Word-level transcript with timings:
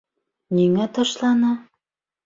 Ниңә 0.59 0.89
ташланы?.. 0.99 1.55